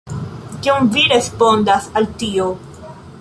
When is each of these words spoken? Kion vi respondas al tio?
Kion 0.67 0.89
vi 0.95 1.03
respondas 1.11 1.87
al 2.01 2.09
tio? 2.23 2.49